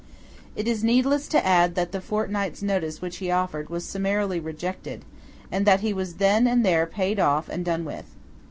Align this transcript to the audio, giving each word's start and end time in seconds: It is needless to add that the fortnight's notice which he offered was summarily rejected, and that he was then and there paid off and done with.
It 0.55 0.67
is 0.67 0.83
needless 0.83 1.27
to 1.27 1.45
add 1.45 1.75
that 1.75 1.91
the 1.91 2.01
fortnight's 2.01 2.63
notice 2.63 3.03
which 3.03 3.17
he 3.17 3.29
offered 3.29 3.69
was 3.69 3.85
summarily 3.85 4.39
rejected, 4.39 5.05
and 5.51 5.63
that 5.67 5.81
he 5.81 5.93
was 5.93 6.15
then 6.15 6.47
and 6.47 6.65
there 6.65 6.87
paid 6.87 7.19
off 7.19 7.47
and 7.47 7.63
done 7.63 7.85
with. 7.85 8.05